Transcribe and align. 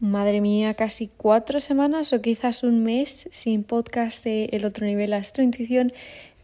Madre 0.00 0.40
mía, 0.40 0.74
casi 0.74 1.08
cuatro 1.08 1.58
semanas 1.58 2.12
o 2.12 2.22
quizás 2.22 2.62
un 2.62 2.84
mes 2.84 3.28
sin 3.32 3.64
podcast 3.64 4.22
de 4.22 4.44
El 4.52 4.64
otro 4.64 4.86
nivel 4.86 5.12
Astrointuición, 5.12 5.92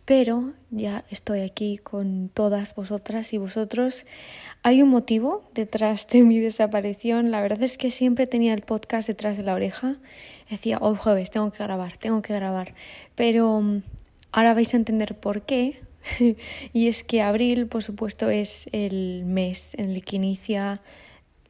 pero 0.04 0.54
ya 0.72 1.04
estoy 1.08 1.42
aquí 1.42 1.78
con 1.78 2.30
todas 2.34 2.74
vosotras 2.74 3.32
y 3.32 3.38
vosotros. 3.38 4.06
Hay 4.64 4.82
un 4.82 4.88
motivo 4.88 5.48
detrás 5.54 6.08
de 6.08 6.24
mi 6.24 6.40
desaparición. 6.40 7.30
La 7.30 7.40
verdad 7.42 7.62
es 7.62 7.78
que 7.78 7.92
siempre 7.92 8.26
tenía 8.26 8.54
el 8.54 8.62
podcast 8.62 9.06
detrás 9.06 9.36
de 9.36 9.44
la 9.44 9.54
oreja. 9.54 9.98
Decía, 10.50 10.78
hoy 10.80 10.96
jueves 10.96 11.30
tengo 11.30 11.52
que 11.52 11.62
grabar, 11.62 11.96
tengo 11.96 12.22
que 12.22 12.34
grabar. 12.34 12.74
Pero 13.14 13.60
mm, 13.60 13.82
ahora 14.32 14.54
vais 14.54 14.74
a 14.74 14.78
entender 14.78 15.14
por 15.14 15.42
qué. 15.42 15.80
y 16.72 16.88
es 16.88 17.04
que 17.04 17.22
abril, 17.22 17.68
por 17.68 17.84
supuesto, 17.84 18.30
es 18.30 18.68
el 18.72 19.22
mes 19.24 19.74
en 19.76 19.90
el 19.90 20.04
que 20.04 20.16
inicia 20.16 20.82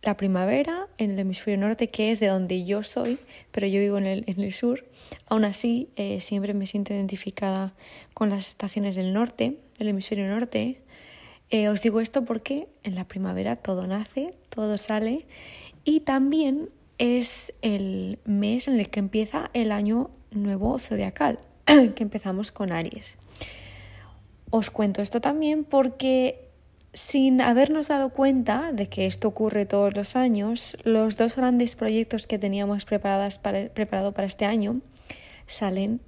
la 0.05 0.17
primavera 0.17 0.87
en 0.99 1.13
el 1.13 1.19
hemisferio 1.19 1.59
norte, 1.59 1.89
que 1.89 2.11
es 2.11 2.21
de 2.21 2.27
donde 2.27 2.65
yo 2.65 2.83
soy, 2.83 3.19
pero 3.51 3.67
yo 3.67 3.81
vivo 3.81 3.99
en 3.99 4.07
el, 4.07 4.25
en 4.27 4.41
el 4.41 4.53
sur. 4.53 4.85
Aún 5.27 5.45
así, 5.45 5.89
eh, 5.97 6.21
siempre 6.21 6.55
me 6.55 6.67
siento 6.67 6.93
identificada 6.93 7.73
con 8.13 8.31
las 8.31 8.49
estaciones 8.49 8.97
del 8.97 9.13
norte, 9.13 9.57
del 9.79 9.89
hemisferio 9.89 10.29
norte. 10.29 10.81
Eh, 11.51 11.69
os 11.69 11.83
digo 11.83 12.01
esto 12.01 12.25
porque 12.25 12.69
en 12.83 12.95
la 12.95 13.07
primavera 13.07 13.57
todo 13.57 13.87
nace, 13.87 14.35
todo 14.49 14.79
sale 14.79 15.27
y 15.85 16.01
también 16.01 16.71
es 16.99 17.53
el 17.63 18.19
mes 18.25 18.69
en 18.69 18.79
el 18.79 18.89
que 18.89 19.01
empieza 19.01 19.51
el 19.53 19.73
año 19.73 20.11
nuevo 20.31 20.79
zodiacal, 20.79 21.39
que 21.67 22.03
empezamos 22.03 22.53
con 22.53 22.73
Aries. 22.73 23.17
Os 24.51 24.71
cuento 24.71 25.03
esto 25.03 25.21
también 25.21 25.65
porque 25.65 26.44
sin 26.95 27.41
habernos 27.41 27.89
dado 27.89 28.11
cuenta 28.11 28.73
de 28.73 28.89
que 28.89 29.05
esto 29.05 29.29
ocurre 29.29 29.67
todos 29.67 29.95
los 29.95 30.17
años, 30.17 30.77
los 30.85 31.17
dos 31.17 31.37
grandes 31.37 31.75
proyectos 31.75 32.27
que 32.27 32.39
teníamos 32.39 32.85
preparadas 32.85 33.39
para, 33.39 33.69
preparado 33.69 34.13
para 34.13 34.27
este 34.27 34.47
año 34.47 34.81
salen 35.47 36.01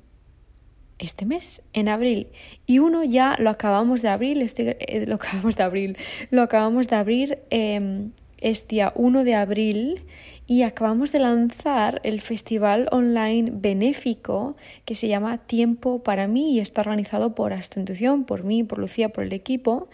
este 0.99 1.27
mes, 1.27 1.61
en 1.73 1.89
abril. 1.89 2.29
Y 2.67 2.79
uno 2.79 3.05
ya 3.05 3.37
lo 3.39 3.51
acabamos 3.51 4.01
de 4.01 4.09
abrir, 4.09 4.41
estoy, 4.41 4.77
eh, 4.79 5.05
lo 5.07 5.17
acabamos 5.17 5.57
de 5.57 5.63
abrir, 5.63 5.99
lo 6.31 6.41
acabamos 6.43 6.89
de 6.89 6.97
abrir 6.97 7.39
eh, 7.51 8.09
este 8.41 8.77
día 8.77 8.93
1 8.95 9.25
de 9.25 9.35
abril 9.35 10.05
y 10.47 10.63
acabamos 10.63 11.11
de 11.13 11.19
lanzar 11.19 12.01
el 12.05 12.21
festival 12.21 12.89
online 12.93 13.51
benéfico 13.53 14.57
que 14.85 14.95
se 14.95 15.09
llama 15.09 15.39
Tiempo 15.39 16.03
para 16.03 16.29
mí 16.29 16.53
y 16.53 16.61
está 16.61 16.83
organizado 16.83 17.35
por 17.35 17.53
Astrointuición, 17.53 18.25
por 18.25 18.45
mí, 18.45 18.63
por 18.63 18.79
Lucía, 18.79 19.09
por 19.09 19.25
el 19.25 19.33
equipo. 19.33 19.89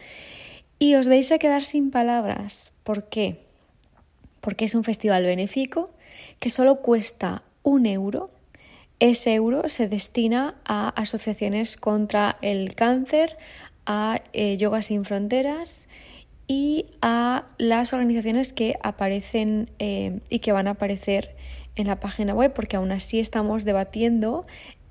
Y 0.82 0.96
os 0.96 1.06
vais 1.06 1.30
a 1.30 1.38
quedar 1.38 1.62
sin 1.62 1.92
palabras. 1.92 2.72
¿Por 2.82 3.08
qué? 3.08 3.46
Porque 4.40 4.64
es 4.64 4.74
un 4.74 4.82
festival 4.82 5.22
benéfico 5.22 5.94
que 6.40 6.50
solo 6.50 6.82
cuesta 6.82 7.44
un 7.62 7.86
euro. 7.86 8.30
Ese 8.98 9.32
euro 9.32 9.68
se 9.68 9.86
destina 9.86 10.56
a 10.64 10.88
asociaciones 10.88 11.76
contra 11.76 12.36
el 12.42 12.74
cáncer, 12.74 13.36
a 13.86 14.22
eh, 14.32 14.56
Yoga 14.56 14.82
Sin 14.82 15.04
Fronteras 15.04 15.88
y 16.48 16.86
a 17.00 17.46
las 17.58 17.92
organizaciones 17.92 18.52
que 18.52 18.74
aparecen 18.82 19.70
eh, 19.78 20.18
y 20.30 20.40
que 20.40 20.50
van 20.50 20.66
a 20.66 20.72
aparecer 20.72 21.36
en 21.76 21.86
la 21.86 22.00
página 22.00 22.34
web, 22.34 22.52
porque 22.54 22.74
aún 22.74 22.90
así 22.90 23.20
estamos 23.20 23.64
debatiendo 23.64 24.44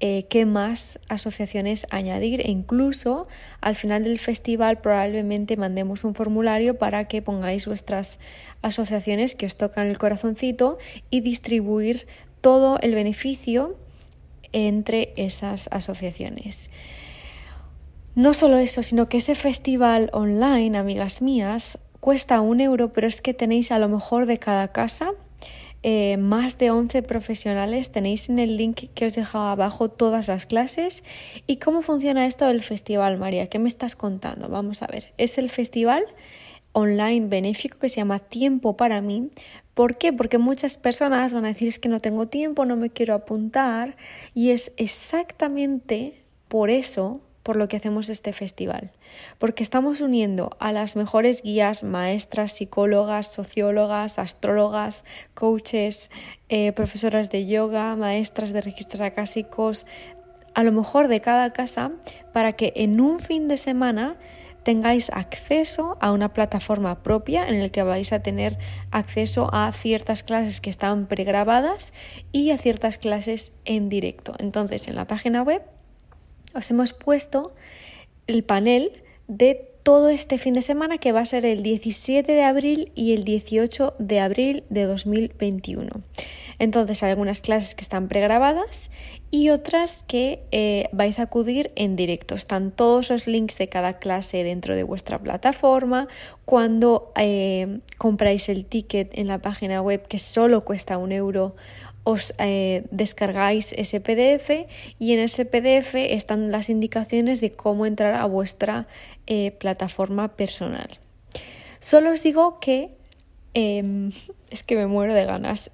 eh, 0.03 0.25
qué 0.31 0.47
más 0.47 0.99
asociaciones 1.09 1.85
añadir 1.91 2.41
e 2.41 2.49
incluso 2.49 3.27
al 3.61 3.75
final 3.75 4.03
del 4.03 4.17
festival 4.17 4.79
probablemente 4.79 5.57
mandemos 5.57 6.03
un 6.03 6.15
formulario 6.15 6.79
para 6.79 7.07
que 7.07 7.21
pongáis 7.21 7.67
vuestras 7.67 8.19
asociaciones 8.63 9.35
que 9.35 9.45
os 9.45 9.55
tocan 9.55 9.85
el 9.85 9.99
corazoncito 9.99 10.79
y 11.11 11.21
distribuir 11.21 12.07
todo 12.41 12.79
el 12.79 12.95
beneficio 12.95 13.77
entre 14.53 15.13
esas 15.17 15.67
asociaciones. 15.71 16.71
No 18.15 18.33
solo 18.33 18.57
eso, 18.57 18.81
sino 18.81 19.07
que 19.07 19.17
ese 19.17 19.35
festival 19.35 20.09
online, 20.13 20.79
amigas 20.79 21.21
mías, 21.21 21.77
cuesta 21.99 22.41
un 22.41 22.59
euro, 22.59 22.91
pero 22.91 23.07
es 23.07 23.21
que 23.21 23.35
tenéis 23.35 23.71
a 23.71 23.77
lo 23.77 23.87
mejor 23.87 24.25
de 24.25 24.37
cada 24.37 24.69
casa 24.69 25.11
eh, 25.83 26.17
más 26.17 26.57
de 26.57 26.71
11 26.71 27.01
profesionales. 27.03 27.91
Tenéis 27.91 28.29
en 28.29 28.39
el 28.39 28.57
link 28.57 28.89
que 28.93 29.05
os 29.05 29.17
he 29.17 29.21
dejado 29.21 29.47
abajo 29.47 29.89
todas 29.89 30.27
las 30.27 30.45
clases. 30.45 31.03
¿Y 31.47 31.57
cómo 31.57 31.81
funciona 31.81 32.25
esto 32.25 32.45
del 32.45 32.61
festival, 32.61 33.17
María? 33.17 33.47
¿Qué 33.47 33.59
me 33.59 33.67
estás 33.67 33.95
contando? 33.95 34.49
Vamos 34.49 34.83
a 34.83 34.87
ver. 34.87 35.13
Es 35.17 35.37
el 35.37 35.49
festival 35.49 36.03
online 36.73 37.27
benéfico 37.27 37.79
que 37.79 37.89
se 37.89 37.97
llama 37.97 38.19
Tiempo 38.19 38.77
para 38.77 39.01
mí. 39.01 39.29
¿Por 39.73 39.97
qué? 39.97 40.13
Porque 40.13 40.37
muchas 40.37 40.77
personas 40.77 41.33
van 41.33 41.45
a 41.45 41.49
decir 41.49 41.67
es 41.67 41.79
que 41.79 41.89
no 41.89 41.99
tengo 41.99 42.27
tiempo, 42.27 42.65
no 42.65 42.75
me 42.75 42.89
quiero 42.89 43.13
apuntar. 43.13 43.97
Y 44.33 44.51
es 44.51 44.73
exactamente 44.77 46.23
por 46.47 46.69
eso 46.69 47.21
por 47.43 47.55
lo 47.55 47.67
que 47.67 47.77
hacemos 47.77 48.09
este 48.09 48.33
festival, 48.33 48.91
porque 49.37 49.63
estamos 49.63 50.01
uniendo 50.01 50.51
a 50.59 50.71
las 50.71 50.95
mejores 50.95 51.41
guías, 51.41 51.83
maestras, 51.83 52.53
psicólogas, 52.53 53.27
sociólogas, 53.27 54.19
astrólogas, 54.19 55.05
coaches, 55.33 56.11
eh, 56.49 56.71
profesoras 56.73 57.29
de 57.29 57.47
yoga, 57.47 57.95
maestras 57.95 58.53
de 58.53 58.61
registros 58.61 59.01
acásicos, 59.01 59.85
a 60.53 60.63
lo 60.63 60.71
mejor 60.71 61.07
de 61.07 61.21
cada 61.21 61.53
casa, 61.53 61.91
para 62.33 62.53
que 62.53 62.73
en 62.75 62.99
un 62.99 63.19
fin 63.19 63.47
de 63.47 63.57
semana 63.57 64.17
tengáis 64.63 65.09
acceso 65.09 65.97
a 66.01 66.11
una 66.11 66.33
plataforma 66.33 67.01
propia 67.01 67.47
en 67.47 67.61
la 67.61 67.69
que 67.69 67.83
vais 67.83 68.13
a 68.13 68.21
tener 68.21 68.57
acceso 68.91 69.49
a 69.53 69.71
ciertas 69.71 70.23
clases 70.23 70.61
que 70.61 70.69
están 70.69 71.07
pregrabadas 71.07 71.93
y 72.31 72.51
a 72.51 72.57
ciertas 72.57 72.97
clases 72.97 73.53
en 73.65 73.89
directo. 73.89 74.33
Entonces, 74.37 74.87
en 74.87 74.95
la 74.95 75.07
página 75.07 75.41
web 75.41 75.63
os 76.53 76.69
hemos 76.71 76.93
puesto 76.93 77.53
el 78.27 78.43
panel 78.43 78.91
de 79.27 79.71
todo 79.83 80.09
este 80.09 80.37
fin 80.37 80.53
de 80.53 80.61
semana 80.61 80.97
que 80.97 81.11
va 81.11 81.21
a 81.21 81.25
ser 81.25 81.45
el 81.45 81.63
17 81.63 82.31
de 82.31 82.43
abril 82.43 82.91
y 82.95 83.13
el 83.13 83.23
18 83.23 83.95
de 83.97 84.19
abril 84.19 84.63
de 84.69 84.83
2021. 84.83 85.89
Entonces 86.59 87.01
hay 87.01 87.09
algunas 87.09 87.41
clases 87.41 87.73
que 87.73 87.81
están 87.81 88.07
pregrabadas 88.07 88.91
y 89.31 89.49
otras 89.49 90.03
que 90.03 90.43
eh, 90.51 90.89
vais 90.91 91.17
a 91.17 91.23
acudir 91.23 91.71
en 91.75 91.95
directo. 91.95 92.35
Están 92.35 92.69
todos 92.69 93.09
los 93.09 93.25
links 93.25 93.57
de 93.57 93.67
cada 93.67 93.93
clase 93.93 94.43
dentro 94.43 94.75
de 94.75 94.83
vuestra 94.83 95.17
plataforma. 95.17 96.07
Cuando 96.45 97.13
eh, 97.15 97.79
compráis 97.97 98.47
el 98.47 98.65
ticket 98.65 99.09
en 99.17 99.27
la 99.27 99.39
página 99.39 99.81
web 99.81 100.07
que 100.07 100.19
solo 100.19 100.63
cuesta 100.63 100.99
un 100.99 101.11
euro 101.11 101.55
os 102.03 102.33
eh, 102.37 102.83
descargáis 102.91 103.73
ese 103.73 103.99
PDF 103.99 104.67
y 104.97 105.13
en 105.13 105.19
ese 105.19 105.45
PDF 105.45 105.95
están 105.95 106.51
las 106.51 106.69
indicaciones 106.69 107.41
de 107.41 107.51
cómo 107.51 107.85
entrar 107.85 108.15
a 108.15 108.25
vuestra 108.25 108.87
eh, 109.27 109.51
plataforma 109.51 110.35
personal. 110.35 110.99
Solo 111.79 112.11
os 112.11 112.23
digo 112.23 112.59
que 112.59 112.97
em, 113.53 114.11
es 114.49 114.63
que 114.63 114.75
me 114.75 114.87
muero 114.87 115.13
de 115.13 115.25
ganas. 115.25 115.71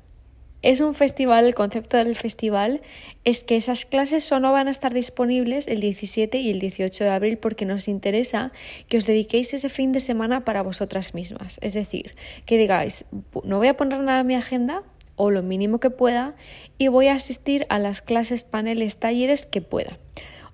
Es 0.63 0.81
un 0.81 0.95
festival, 0.95 1.45
el 1.45 1.53
concepto 1.53 1.97
del 1.97 2.15
festival 2.15 2.81
es 3.23 3.43
que 3.43 3.55
esas 3.55 3.85
clases 3.85 4.23
solo 4.23 4.51
van 4.51 4.67
a 4.67 4.71
estar 4.71 4.91
disponibles 4.91 5.67
el 5.67 5.79
17 5.79 6.39
y 6.39 6.49
el 6.49 6.59
18 6.59 7.03
de 7.03 7.09
abril 7.11 7.37
porque 7.37 7.65
nos 7.65 7.87
interesa 7.87 8.51
que 8.89 8.97
os 8.97 9.05
dediquéis 9.05 9.53
ese 9.53 9.69
fin 9.69 9.91
de 9.91 9.99
semana 9.99 10.45
para 10.45 10.63
vosotras 10.63 11.13
mismas. 11.13 11.59
Es 11.61 11.73
decir, 11.73 12.15
que 12.45 12.57
digáis, 12.57 13.05
no 13.43 13.59
voy 13.59 13.67
a 13.67 13.77
poner 13.77 13.99
nada 13.99 14.21
en 14.21 14.27
mi 14.27 14.33
agenda, 14.33 14.81
o 15.17 15.29
lo 15.29 15.43
mínimo 15.43 15.79
que 15.79 15.89
pueda 15.89 16.35
y 16.77 16.87
voy 16.87 17.07
a 17.07 17.15
asistir 17.15 17.65
a 17.67 17.79
las 17.79 18.01
clases, 18.01 18.45
paneles, 18.45 18.95
talleres 18.95 19.45
que 19.45 19.61
pueda. 19.61 19.97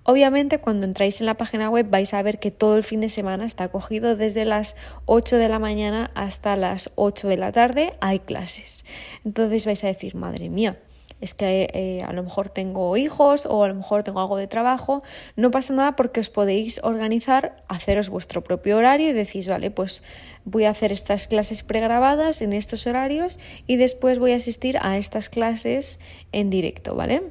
Obviamente 0.06 0.57
cuando 0.57 0.85
entráis 0.85 1.22
en 1.22 1.28
la 1.28 1.38
página 1.38 1.69
web 1.69 1.88
vais 1.90 2.13
a 2.13 2.22
ver 2.22 2.40
que 2.40 2.51
todo 2.51 2.75
el 2.75 2.84
fin 2.84 3.00
de 3.00 3.09
semana 3.09 3.46
está 3.46 3.69
cogido 3.69 4.18
desde 4.18 4.44
las 4.44 4.75
8 5.06 5.38
de 5.38 5.47
la 5.47 5.59
mañana 5.59 6.12
hasta 6.16 6.57
las 6.57 6.91
8 6.96 7.28
de 7.28 7.38
la 7.38 7.51
tarde 7.51 7.94
hay 8.01 8.19
clases. 8.19 8.84
Entonces 9.24 9.66
vais 9.66 9.83
a 9.83 9.88
decir, 9.88 10.15
madre 10.15 10.50
mía, 10.50 10.77
es 11.23 11.33
que 11.33 11.69
eh, 11.73 12.03
a 12.05 12.11
lo 12.11 12.21
mejor 12.21 12.49
tengo 12.49 12.97
hijos 12.97 13.45
o 13.45 13.63
a 13.63 13.69
lo 13.69 13.75
mejor 13.75 14.03
tengo 14.03 14.19
algo 14.19 14.35
de 14.35 14.47
trabajo, 14.47 15.03
no 15.37 15.51
pasa 15.51 15.73
nada 15.73 15.95
porque 15.95 16.19
os 16.19 16.29
podéis 16.29 16.81
organizar, 16.83 17.55
haceros 17.69 18.09
vuestro 18.09 18.43
propio 18.43 18.77
horario 18.77 19.09
y 19.09 19.13
decís, 19.13 19.47
vale, 19.47 19.71
pues 19.71 20.03
voy 20.43 20.65
a 20.65 20.71
hacer 20.71 20.91
estas 20.91 21.29
clases 21.29 21.63
pregrabadas 21.63 22.41
en 22.41 22.51
estos 22.51 22.85
horarios 22.87 23.39
y 23.67 23.77
después 23.77 24.19
voy 24.19 24.33
a 24.33 24.35
asistir 24.35 24.77
a 24.81 24.97
estas 24.97 25.29
clases 25.29 26.01
en 26.33 26.49
directo, 26.49 26.93
¿vale? 26.93 27.23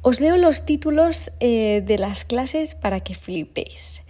Os 0.00 0.18
leo 0.18 0.38
los 0.38 0.64
títulos 0.64 1.30
eh, 1.40 1.82
de 1.84 1.98
las 1.98 2.24
clases 2.24 2.74
para 2.74 3.00
que 3.00 3.14
flipéis. 3.14 4.02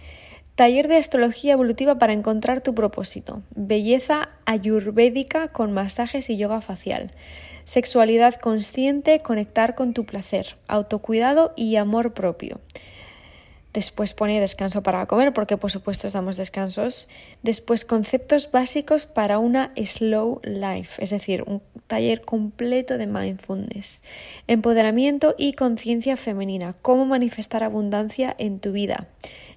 Taller 0.55 0.87
de 0.87 0.95
astrología 0.95 1.53
evolutiva 1.53 1.99
para 1.99 2.13
encontrar 2.13 2.61
tu 2.61 2.73
propósito. 2.73 3.41
Belleza 3.53 4.29
ayurvédica 4.45 5.49
con 5.49 5.73
masajes 5.73 6.29
y 6.29 6.37
yoga 6.37 6.61
facial. 6.61 7.11
Sexualidad 7.63 8.35
consciente, 8.35 9.21
conectar 9.21 9.75
con 9.75 9.93
tu 9.93 10.05
placer. 10.05 10.57
Autocuidado 10.67 11.53
y 11.55 11.75
amor 11.75 12.13
propio. 12.13 12.59
Después 13.73 14.13
pone 14.13 14.41
descanso 14.41 14.83
para 14.83 15.05
comer, 15.05 15.31
porque 15.31 15.55
por 15.55 15.71
supuesto 15.71 16.09
damos 16.09 16.35
descansos. 16.35 17.07
Después 17.41 17.85
conceptos 17.85 18.51
básicos 18.51 19.05
para 19.05 19.39
una 19.39 19.71
slow 19.77 20.41
life, 20.43 21.01
es 21.01 21.09
decir, 21.09 21.45
taller 21.87 22.19
completo 22.21 22.97
de 22.97 23.07
mindfulness, 23.07 24.03
empoderamiento 24.47 25.35
y 25.37 25.53
conciencia 25.53 26.17
femenina, 26.17 26.75
cómo 26.81 27.05
manifestar 27.05 27.63
abundancia 27.63 28.35
en 28.37 28.59
tu 28.59 28.73
vida. 28.73 29.07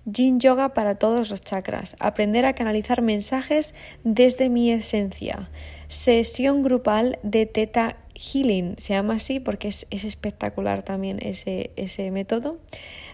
Yin 0.06 0.39
Yoga 0.39 0.75
para 0.75 0.97
todos 0.97 1.31
los 1.31 1.41
chakras, 1.41 1.97
aprender 1.99 2.45
a 2.45 2.55
canalizar 2.55 3.01
mensajes 3.01 3.75
desde 4.05 4.49
mi 4.49 4.71
esencia. 4.71 5.49
Sesión 5.89 6.62
grupal 6.62 7.19
de 7.23 7.47
Teta 7.47 7.97
Healing, 8.15 8.77
se 8.79 8.95
llama 8.95 9.15
así 9.15 9.41
porque 9.41 9.69
es, 9.69 9.87
espectacular 9.91 10.83
también 10.83 11.19
ese, 11.23 11.71
ese 11.77 12.11
método. 12.11 12.59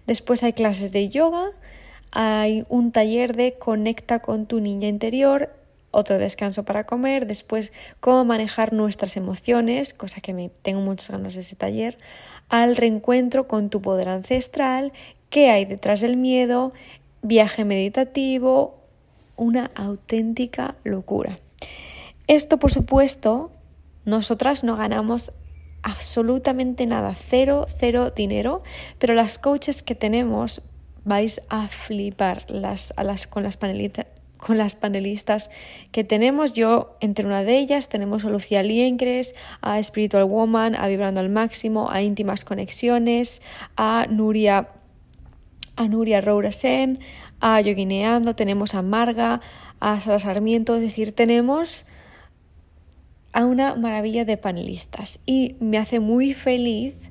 Después 0.06 0.42
hay 0.42 0.52
clases 0.52 0.92
de 0.92 1.08
yoga, 1.08 1.44
hay 2.10 2.64
un 2.68 2.90
taller 2.92 3.36
de 3.36 3.54
conecta 3.54 4.18
con 4.18 4.46
tu 4.46 4.60
niña 4.60 4.88
interior, 4.88 5.50
otro 5.92 6.18
descanso 6.18 6.64
para 6.64 6.84
comer, 6.84 7.26
después 7.26 7.72
cómo 8.00 8.24
manejar 8.24 8.72
nuestras 8.72 9.16
emociones, 9.16 9.94
cosa 9.94 10.20
que 10.20 10.34
me 10.34 10.50
tengo 10.62 10.80
muchas 10.80 11.10
ganas 11.10 11.34
de 11.34 11.40
ese 11.40 11.56
taller, 11.56 11.96
al 12.48 12.76
reencuentro 12.76 13.48
con 13.48 13.70
tu 13.70 13.80
poder 13.80 14.08
ancestral, 14.08 14.92
qué 15.30 15.50
hay 15.50 15.64
detrás 15.64 16.00
del 16.00 16.16
miedo, 16.16 16.72
viaje 17.22 17.64
meditativo, 17.64 18.78
una 19.36 19.70
auténtica 19.74 20.74
locura. 20.84 21.38
Esto, 22.26 22.58
por 22.58 22.70
supuesto, 22.70 23.50
nosotras 24.04 24.64
no 24.64 24.76
ganamos 24.76 25.32
absolutamente 25.82 26.86
nada, 26.86 27.14
cero, 27.14 27.66
cero 27.68 28.12
dinero, 28.14 28.62
pero 28.98 29.14
las 29.14 29.38
coaches 29.38 29.82
que 29.82 29.94
tenemos 29.94 30.68
vais 31.04 31.40
a 31.48 31.68
flipar 31.68 32.44
las, 32.48 32.92
con 33.28 33.42
las 33.42 33.56
panelistas 33.56 34.06
con 34.40 34.56
las 34.56 34.74
panelistas 34.74 35.50
que 35.92 36.02
tenemos. 36.02 36.54
Yo, 36.54 36.96
entre 37.00 37.26
una 37.26 37.44
de 37.44 37.58
ellas, 37.58 37.90
tenemos 37.90 38.24
a 38.24 38.30
Lucía 38.30 38.62
Liencres, 38.62 39.34
a 39.60 39.82
Spiritual 39.82 40.24
Woman, 40.24 40.74
a 40.74 40.88
Vibrando 40.88 41.20
al 41.20 41.28
Máximo, 41.28 41.90
a 41.90 42.00
Íntimas 42.00 42.46
Conexiones, 42.46 43.42
a 43.76 44.06
Nuria, 44.08 44.70
a 45.80 45.88
Nuria 45.88 46.20
Rourasen, 46.20 46.98
a 47.40 47.58
Yoguineando, 47.58 48.36
tenemos 48.36 48.74
a 48.74 48.82
Marga, 48.82 49.40
a 49.80 49.98
Sara 49.98 50.18
Sarmiento, 50.18 50.76
es 50.76 50.82
decir, 50.82 51.14
tenemos 51.14 51.86
a 53.32 53.46
una 53.46 53.76
maravilla 53.76 54.26
de 54.26 54.36
panelistas. 54.36 55.20
Y 55.24 55.56
me 55.58 55.78
hace 55.78 55.98
muy 55.98 56.34
feliz 56.34 57.08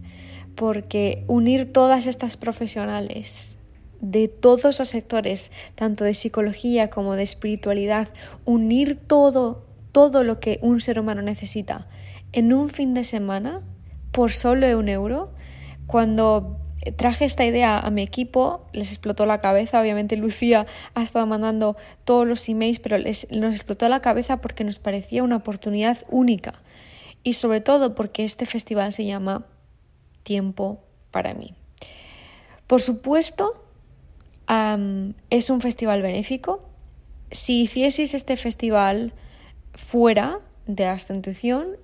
porque 0.53 1.23
unir 1.25 1.73
todas 1.73 2.05
estas 2.05 2.37
profesionales 2.37 3.57
de 4.01 4.27
todos 4.27 4.77
los 4.77 4.89
sectores, 4.89 5.51
tanto 5.73 6.03
de 6.03 6.13
psicología 6.13 6.91
como 6.91 7.15
de 7.15 7.23
espiritualidad, 7.23 8.09
unir 8.45 8.99
todo, 9.01 9.65
todo 9.91 10.23
lo 10.23 10.39
que 10.39 10.59
un 10.61 10.79
ser 10.79 10.99
humano 10.99 11.23
necesita 11.23 11.87
en 12.33 12.53
un 12.53 12.69
fin 12.69 12.93
de 12.93 13.03
semana 13.03 13.61
por 14.11 14.31
solo 14.31 14.77
un 14.77 14.89
euro, 14.89 15.31
cuando 15.87 16.59
traje 16.95 17.25
esta 17.25 17.45
idea 17.45 17.77
a 17.77 17.89
mi 17.89 18.01
equipo, 18.01 18.65
les 18.73 18.89
explotó 18.89 19.25
la 19.25 19.41
cabeza. 19.41 19.81
Obviamente 19.81 20.15
Lucía 20.15 20.65
ha 20.93 21.03
estado 21.03 21.25
mandando 21.25 21.75
todos 22.05 22.27
los 22.27 22.47
emails, 22.49 22.79
pero 22.79 22.97
les, 22.97 23.29
nos 23.31 23.53
explotó 23.53 23.89
la 23.89 24.01
cabeza 24.01 24.41
porque 24.41 24.63
nos 24.63 24.79
parecía 24.79 25.23
una 25.23 25.37
oportunidad 25.37 25.97
única. 26.09 26.53
Y 27.23 27.33
sobre 27.33 27.61
todo 27.61 27.95
porque 27.95 28.23
este 28.23 28.45
festival 28.45 28.93
se 28.93 29.05
llama 29.05 29.45
Tiempo 30.23 30.83
para 31.11 31.33
mí. 31.33 31.53
Por 32.67 32.81
supuesto, 32.81 33.63
es 35.29 35.49
un 35.49 35.61
festival 35.61 36.01
benéfico. 36.01 36.69
Si 37.31 37.61
hicieseis 37.61 38.13
este 38.13 38.37
festival 38.37 39.13
fuera 39.73 40.39
de 40.75 41.15
intuición, 41.15 41.77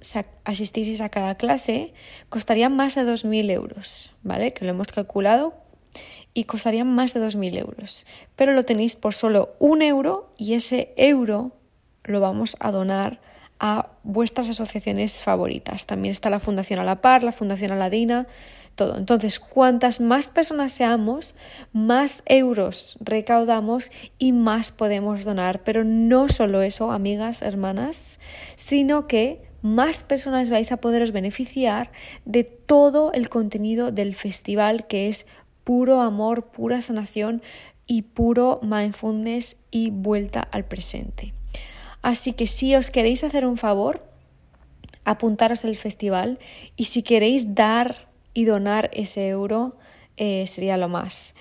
asistieseis 0.43 1.01
a 1.01 1.09
cada 1.09 1.35
clase, 1.35 1.93
costaría 2.29 2.69
más 2.69 2.93
de 2.93 3.01
2.000 3.01 3.49
euros, 3.49 4.11
¿vale? 4.21 4.53
Que 4.53 4.63
lo 4.63 4.71
hemos 4.71 4.87
calculado 4.87 5.55
y 6.35 6.43
costaría 6.43 6.85
más 6.85 7.13
de 7.15 7.21
2.000 7.21 7.57
euros. 7.57 8.05
Pero 8.35 8.53
lo 8.53 8.63
tenéis 8.63 8.95
por 8.95 9.15
solo 9.15 9.55
un 9.57 9.81
euro 9.81 10.31
y 10.37 10.53
ese 10.53 10.93
euro 10.97 11.53
lo 12.03 12.19
vamos 12.19 12.55
a 12.59 12.71
donar 12.71 13.19
a 13.59 13.89
vuestras 14.03 14.49
asociaciones 14.49 15.21
favoritas. 15.21 15.88
También 15.88 16.11
está 16.11 16.29
la 16.29 16.39
Fundación 16.39 16.79
A 16.79 16.83
la 16.83 17.01
Par, 17.01 17.23
la 17.23 17.31
Fundación 17.31 17.71
Aladina, 17.71 18.27
todo. 18.75 18.98
Entonces, 18.98 19.39
cuantas 19.39 20.01
más 20.01 20.27
personas 20.27 20.74
seamos, 20.74 21.36
más 21.74 22.24
euros 22.25 22.98
recaudamos 23.00 23.92
y 24.18 24.31
más 24.31 24.72
podemos 24.72 25.24
donar. 25.24 25.63
Pero 25.63 25.83
no 25.83 26.30
solo 26.30 26.62
eso, 26.62 26.92
amigas, 26.92 27.42
hermanas, 27.42 28.19
sino 28.56 29.07
que 29.07 29.42
más 29.62 30.04
personas 30.04 30.50
vais 30.50 30.72
a 30.72 30.77
poderos 30.77 31.12
beneficiar 31.12 31.92
de 32.25 32.44
todo 32.44 33.12
el 33.13 33.30
contenido 33.30 33.92
del 33.92 34.13
festival 34.13 34.86
que 34.86 35.07
es 35.07 35.25
puro 35.63 36.01
amor, 36.01 36.51
pura 36.51 36.81
sanación 36.83 37.42
y 37.88 38.04
puro 38.04 38.60
mindfulness 38.62 39.57
y 39.72 39.89
vuelta 39.89 40.42
al 40.42 40.66
presente. 40.66 41.33
Así 42.01 42.33
que 42.33 42.45
si 42.45 42.75
os 42.75 42.92
queréis 42.92 43.24
hacer 43.24 43.45
un 43.45 43.57
favor, 43.57 44.00
apuntaros 45.06 45.66
al 45.66 45.75
festival 45.75 46.38
y 46.75 46.86
si 46.86 47.01
queréis 47.01 47.56
dar 47.56 48.07
y 48.35 48.45
donar 48.45 48.91
ese 48.93 49.27
euro 49.27 49.75
eh, 50.17 50.45
sería 50.45 50.77
lo 50.77 50.87
más. 50.87 51.33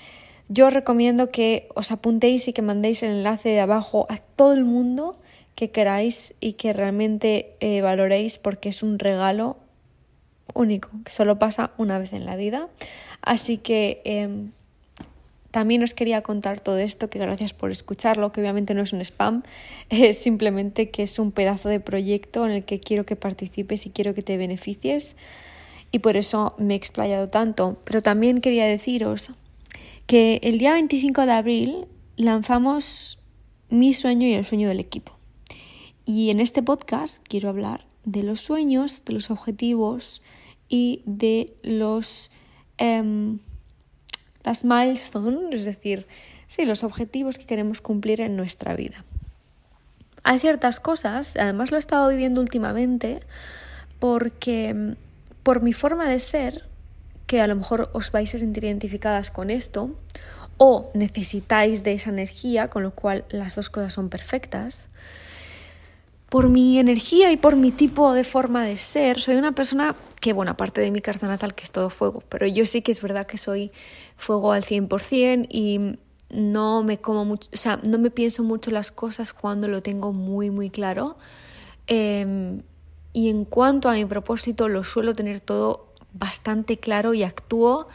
Yo 0.48 0.68
os 0.68 0.72
recomiendo 0.72 1.30
que 1.30 1.68
os 1.74 1.92
apuntéis 1.92 2.48
y 2.48 2.54
que 2.54 2.62
mandéis 2.62 3.02
el 3.02 3.10
enlace 3.10 3.50
de 3.50 3.60
abajo 3.60 4.06
a 4.08 4.16
todo 4.16 4.54
el 4.54 4.64
mundo 4.64 5.18
que 5.54 5.70
queráis 5.70 6.34
y 6.40 6.54
que 6.54 6.72
realmente 6.72 7.56
eh, 7.60 7.82
valoréis 7.82 8.38
porque 8.38 8.70
es 8.70 8.82
un 8.82 8.98
regalo 8.98 9.56
único, 10.54 10.90
que 11.04 11.12
solo 11.12 11.38
pasa 11.38 11.72
una 11.76 11.98
vez 11.98 12.12
en 12.12 12.24
la 12.24 12.36
vida. 12.36 12.68
Así 13.22 13.58
que 13.58 14.02
em, 14.04 14.52
también 15.50 15.82
os 15.82 15.94
quería 15.94 16.22
contar 16.22 16.60
todo 16.60 16.78
esto, 16.78 17.08
que 17.08 17.18
gracias 17.18 17.54
por 17.54 17.70
escucharlo, 17.70 18.32
que 18.32 18.40
obviamente 18.40 18.74
no 18.74 18.82
es 18.82 18.92
un 18.92 19.00
spam, 19.00 19.42
es 19.88 20.18
simplemente 20.18 20.90
que 20.90 21.04
es 21.04 21.18
un 21.18 21.32
pedazo 21.32 21.68
de 21.68 21.80
proyecto 21.80 22.44
en 22.44 22.52
el 22.52 22.64
que 22.64 22.80
quiero 22.80 23.06
que 23.06 23.16
participes 23.16 23.86
y 23.86 23.90
quiero 23.90 24.14
que 24.14 24.22
te 24.22 24.36
beneficies 24.36 25.16
y 25.94 26.00
por 26.00 26.16
eso 26.16 26.56
me 26.58 26.74
he 26.74 26.76
explayado 26.76 27.28
tanto. 27.28 27.80
Pero 27.84 28.02
también 28.02 28.40
quería 28.40 28.66
deciros 28.66 29.30
que 30.08 30.40
el 30.42 30.58
día 30.58 30.72
25 30.72 31.24
de 31.24 31.30
abril 31.30 31.86
lanzamos 32.16 33.20
mi 33.70 33.92
sueño 33.92 34.26
y 34.26 34.32
el 34.32 34.44
sueño 34.44 34.66
del 34.66 34.80
equipo. 34.80 35.16
Y 36.04 36.30
en 36.30 36.40
este 36.40 36.64
podcast 36.64 37.22
quiero 37.28 37.48
hablar 37.48 37.86
de 38.04 38.24
los 38.24 38.40
sueños, 38.40 39.04
de 39.04 39.12
los 39.12 39.30
objetivos 39.30 40.20
y 40.68 41.02
de 41.06 41.54
los... 41.62 42.32
Em, 42.76 43.38
las 44.42 44.64
milestones, 44.64 45.60
es 45.60 45.64
decir, 45.64 46.08
sí, 46.48 46.64
los 46.64 46.82
objetivos 46.82 47.38
que 47.38 47.46
queremos 47.46 47.80
cumplir 47.80 48.20
en 48.20 48.34
nuestra 48.34 48.74
vida. 48.74 49.04
Hay 50.24 50.40
ciertas 50.40 50.80
cosas, 50.80 51.36
además 51.36 51.70
lo 51.70 51.76
he 51.76 51.80
estado 51.80 52.08
viviendo 52.08 52.40
últimamente, 52.40 53.20
porque 54.00 54.74
mm, 54.74 55.03
por 55.44 55.62
mi 55.62 55.72
forma 55.72 56.08
de 56.08 56.18
ser, 56.18 56.68
que 57.28 57.40
a 57.40 57.46
lo 57.46 57.54
mejor 57.54 57.90
os 57.92 58.10
vais 58.10 58.34
a 58.34 58.38
sentir 58.40 58.64
identificadas 58.64 59.30
con 59.30 59.50
esto, 59.50 59.94
o 60.56 60.90
necesitáis 60.94 61.84
de 61.84 61.92
esa 61.92 62.10
energía, 62.10 62.68
con 62.68 62.82
lo 62.82 62.90
cual 62.90 63.24
las 63.28 63.54
dos 63.54 63.70
cosas 63.70 63.92
son 63.92 64.08
perfectas, 64.08 64.88
por 66.28 66.48
mi 66.48 66.80
energía 66.80 67.30
y 67.30 67.36
por 67.36 67.54
mi 67.54 67.70
tipo 67.70 68.12
de 68.12 68.24
forma 68.24 68.64
de 68.64 68.76
ser, 68.76 69.20
soy 69.20 69.36
una 69.36 69.52
persona 69.52 69.94
que, 70.20 70.32
bueno, 70.32 70.50
aparte 70.50 70.80
de 70.80 70.90
mi 70.90 71.00
carta 71.00 71.28
natal, 71.28 71.54
que 71.54 71.62
es 71.62 71.70
todo 71.70 71.90
fuego, 71.90 72.24
pero 72.28 72.46
yo 72.46 72.66
sí 72.66 72.82
que 72.82 72.90
es 72.90 73.00
verdad 73.00 73.26
que 73.26 73.38
soy 73.38 73.70
fuego 74.16 74.52
al 74.52 74.64
100% 74.64 75.46
y 75.48 75.98
no 76.30 76.82
me 76.82 76.98
como 76.98 77.24
mucho, 77.24 77.48
o 77.52 77.56
sea, 77.56 77.78
no 77.84 77.98
me 77.98 78.10
pienso 78.10 78.42
mucho 78.42 78.70
las 78.70 78.90
cosas 78.90 79.32
cuando 79.32 79.68
lo 79.68 79.82
tengo 79.82 80.12
muy, 80.12 80.50
muy 80.50 80.70
claro. 80.70 81.16
Em, 81.86 82.62
y 83.14 83.30
en 83.30 83.44
cuanto 83.44 83.88
a 83.88 83.94
mi 83.94 84.04
propósito, 84.04 84.68
lo 84.68 84.82
suelo 84.82 85.14
tener 85.14 85.38
todo 85.38 85.86
bastante 86.12 86.78
claro 86.78 87.14
y 87.14 87.22
actúo. 87.22 87.86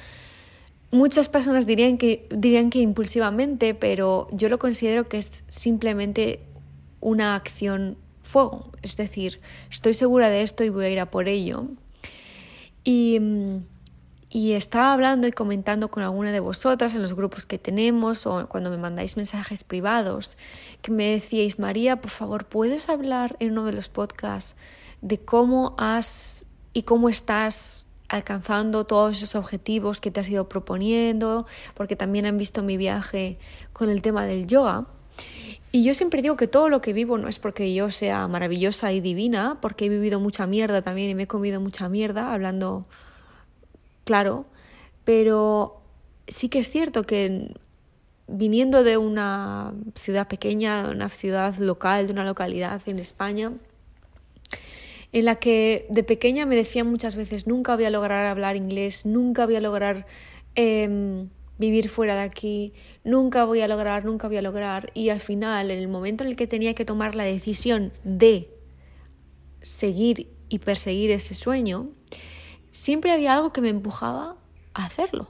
Muchas 0.92 1.28
personas 1.28 1.68
dirían 1.68 1.98
que, 1.98 2.26
dirían 2.32 2.70
que 2.70 2.80
impulsivamente, 2.80 3.76
pero 3.76 4.30
yo 4.32 4.48
lo 4.48 4.58
considero 4.58 5.10
que 5.10 5.18
es 5.18 5.44
simplemente 5.48 6.40
una 7.02 7.36
acción 7.36 7.98
fuego. 8.24 8.72
Es 8.82 8.96
decir, 8.96 9.42
estoy 9.70 9.94
segura 9.94 10.30
de 10.30 10.42
esto 10.42 10.64
y 10.64 10.70
voy 10.70 10.86
a 10.86 10.90
ir 10.90 11.02
a 11.02 11.12
por 11.12 11.28
ello. 11.28 11.66
Y, 12.86 13.20
y 14.30 14.52
estaba 14.54 14.94
hablando 14.94 15.28
y 15.28 15.32
comentando 15.32 15.90
con 15.90 16.04
alguna 16.04 16.32
de 16.32 16.40
vosotras 16.40 16.96
en 16.96 17.02
los 17.02 17.16
grupos 17.16 17.48
que 17.48 17.58
tenemos 17.58 18.28
o 18.28 18.48
cuando 18.48 18.70
me 18.70 18.78
mandáis 18.78 19.18
mensajes 19.18 19.64
privados, 19.64 20.38
que 20.84 20.92
me 20.92 21.10
decíais, 21.10 21.58
María, 21.58 22.00
por 22.00 22.12
favor, 22.12 22.46
¿puedes 22.46 22.90
hablar 22.90 23.36
en 23.40 23.54
uno 23.54 23.66
de 23.66 23.74
los 23.74 23.90
podcasts 23.90 24.56
de 25.02 25.18
cómo 25.18 25.76
has 25.80 26.46
y 26.74 26.84
cómo 26.84 27.10
estás 27.10 27.88
alcanzando 28.08 28.86
todos 28.86 29.18
esos 29.18 29.36
objetivos 29.36 30.00
que 30.00 30.12
te 30.12 30.20
has 30.20 30.30
ido 30.30 30.48
proponiendo? 30.48 31.48
Porque 31.74 31.96
también 31.96 32.28
han 32.28 32.38
visto 32.38 32.62
mi 32.62 32.78
viaje 32.78 33.40
con 33.74 33.90
el 33.90 34.04
tema 34.04 34.26
del 34.26 34.46
yoga. 34.46 34.86
Y 35.72 35.84
yo 35.84 35.96
siempre 35.96 36.22
digo 36.22 36.36
que 36.36 36.48
todo 36.48 36.70
lo 36.70 36.82
que 36.82 36.94
vivo 36.94 37.18
no 37.18 37.28
es 37.28 37.40
porque 37.40 37.74
yo 37.74 37.90
sea 37.90 38.28
maravillosa 38.28 38.92
y 38.92 39.02
divina, 39.02 39.58
porque 39.60 39.86
he 39.86 39.90
vivido 39.90 40.20
mucha 40.20 40.46
mierda 40.46 40.84
también 40.84 41.10
y 41.10 41.16
me 41.16 41.24
he 41.24 41.28
comido 41.28 41.60
mucha 41.62 41.90
mierda, 41.90 42.34
hablando 42.34 42.86
claro, 44.10 44.48
pero 45.04 45.84
sí 46.28 46.50
que 46.50 46.58
es 46.58 46.72
cierto 46.72 47.04
que 47.04 47.54
viniendo 48.28 48.84
de 48.84 48.98
una 48.98 49.76
ciudad 49.94 50.28
pequeña, 50.28 50.88
de 50.88 50.96
una 50.96 51.10
ciudad 51.10 51.56
local, 51.58 52.08
de 52.08 52.14
una 52.14 52.26
localidad 52.26 52.82
en 52.88 52.98
España, 52.98 53.54
en 55.12 55.26
la 55.26 55.36
que 55.36 55.86
de 55.92 56.02
pequeña 56.02 56.48
me 56.48 56.56
decían 56.56 56.88
muchas 56.88 57.16
veces 57.16 57.46
nunca 57.46 57.76
voy 57.76 57.86
a 57.86 57.92
lograr 57.92 58.26
hablar 58.26 58.56
inglés, 58.56 59.06
nunca 59.06 59.46
voy 59.46 59.58
a 59.58 59.62
lograr 59.62 60.08
em, 60.56 61.30
vivir 61.60 61.88
fuera 61.88 62.16
de 62.16 62.22
aquí, 62.22 62.74
nunca 63.04 63.46
voy 63.46 63.62
a 63.62 63.68
lograr, 63.68 64.06
nunca 64.06 64.28
voy 64.28 64.38
a 64.38 64.42
lograr. 64.42 64.90
Y 64.96 65.10
al 65.10 65.20
final, 65.20 65.70
en 65.70 65.78
el 65.78 65.88
momento 65.88 66.24
en 66.24 66.32
el 66.32 66.36
que 66.36 66.48
tenía 66.48 66.74
que 66.74 66.84
tomar 66.84 67.14
la 67.14 67.26
decisión 67.26 67.92
de 68.04 68.50
seguir 69.62 70.32
y 70.50 70.58
perseguir 70.58 71.12
ese 71.12 71.36
sueño, 71.36 71.92
siempre 72.80 73.12
había 73.12 73.34
algo 73.34 73.52
que 73.52 73.62
me 73.62 73.70
empujaba 73.70 74.38
a 74.74 74.86
hacerlo. 74.86 75.30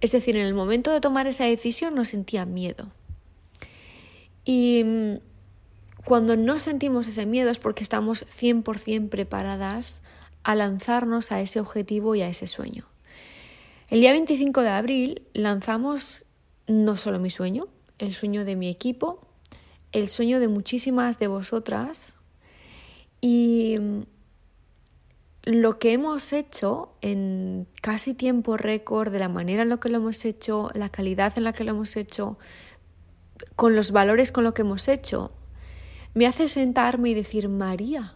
Es 0.00 0.12
decir, 0.12 0.36
en 0.36 0.46
el 0.46 0.54
momento 0.54 0.92
de 0.92 1.00
tomar 1.00 1.26
esa 1.26 1.44
decisión 1.44 1.94
no 1.94 2.04
sentía 2.04 2.46
miedo. 2.46 2.92
Y 4.44 4.84
mm, 4.84 5.14
cuando 6.04 6.36
no 6.36 6.58
sentimos 6.60 7.08
ese 7.08 7.26
miedo 7.26 7.50
es 7.50 7.58
porque 7.58 7.82
estamos 7.82 8.24
100% 8.26 9.08
preparadas 9.08 10.02
a 10.44 10.54
lanzarnos 10.54 11.32
a 11.32 11.40
ese 11.40 11.58
objetivo 11.58 12.14
y 12.14 12.22
a 12.22 12.28
ese 12.28 12.46
sueño. 12.46 12.86
El 13.88 14.00
día 14.00 14.12
25 14.12 14.60
de 14.60 14.68
abril 14.68 15.22
lanzamos 15.32 16.24
no 16.68 16.96
solo 16.96 17.18
mi 17.18 17.30
sueño, 17.30 17.66
el 17.98 18.14
sueño 18.14 18.44
de 18.44 18.54
mi 18.54 18.68
equipo, 18.68 19.26
el 19.92 20.08
sueño 20.08 20.38
de 20.38 20.48
muchísimas 20.48 21.18
de 21.18 21.26
vosotras 21.26 22.14
y 23.20 23.76
mm, 23.80 24.02
lo 25.44 25.78
que 25.78 25.92
hemos 25.92 26.32
hecho 26.32 26.94
en 27.02 27.66
casi 27.82 28.14
tiempo 28.14 28.56
récord, 28.56 29.12
de 29.12 29.18
la 29.18 29.28
manera 29.28 29.62
en 29.62 29.68
la 29.68 29.78
que 29.78 29.90
lo 29.90 29.98
hemos 29.98 30.24
hecho, 30.24 30.70
la 30.74 30.88
calidad 30.88 31.34
en 31.36 31.44
la 31.44 31.52
que 31.52 31.64
lo 31.64 31.72
hemos 31.72 31.96
hecho, 31.96 32.38
con 33.54 33.76
los 33.76 33.92
valores 33.92 34.32
con 34.32 34.44
lo 34.44 34.54
que 34.54 34.62
hemos 34.62 34.88
hecho, 34.88 35.32
me 36.14 36.26
hace 36.26 36.48
sentarme 36.48 37.10
y 37.10 37.14
decir, 37.14 37.48
María, 37.48 38.14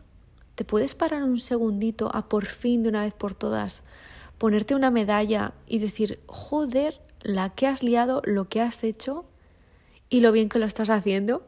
¿te 0.55 0.65
puedes 0.65 0.95
parar 0.95 1.23
un 1.23 1.39
segundito 1.39 2.11
a 2.15 2.29
por 2.29 2.47
fin, 2.47 2.83
de 2.83 2.89
una 2.89 3.03
vez 3.03 3.13
por 3.13 3.35
todas, 3.35 3.83
ponerte 4.39 4.75
una 4.75 4.91
medalla 4.91 5.53
y 5.67 5.81
decir, 5.81 6.21
joder, 6.27 7.01
la 7.21 7.51
que 7.51 7.67
has 7.67 7.83
liado, 7.83 8.23
lo 8.25 8.49
que 8.49 8.63
has 8.63 8.85
hecho 8.85 9.27
y 10.09 10.21
lo 10.21 10.33
bien 10.33 10.49
que 10.49 10.59
lo 10.59 10.65
estás 10.65 10.89
haciendo? 10.89 11.45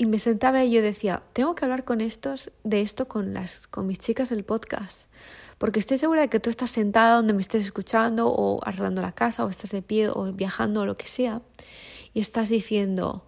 Y 0.00 0.06
me 0.06 0.20
sentaba 0.20 0.64
y 0.64 0.70
yo 0.70 0.80
decía, 0.80 1.24
tengo 1.32 1.56
que 1.56 1.64
hablar 1.64 1.84
con 1.84 2.00
estos, 2.00 2.52
de 2.62 2.80
esto 2.82 3.08
con, 3.08 3.34
las, 3.34 3.66
con 3.66 3.88
mis 3.88 3.98
chicas 3.98 4.30
del 4.30 4.44
podcast, 4.44 5.10
porque 5.58 5.80
estoy 5.80 5.98
segura 5.98 6.20
de 6.20 6.28
que 6.28 6.38
tú 6.38 6.50
estás 6.50 6.70
sentada 6.70 7.16
donde 7.16 7.34
me 7.34 7.40
estés 7.40 7.64
escuchando 7.64 8.28
o 8.28 8.60
arreglando 8.64 9.02
la 9.02 9.10
casa 9.10 9.44
o 9.44 9.48
estás 9.48 9.72
de 9.72 9.82
pie 9.82 10.08
o 10.08 10.32
viajando 10.32 10.82
o 10.82 10.86
lo 10.86 10.96
que 10.96 11.08
sea 11.08 11.42
y 12.14 12.20
estás 12.20 12.48
diciendo, 12.48 13.24